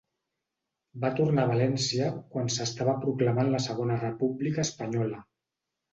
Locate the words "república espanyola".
4.05-5.21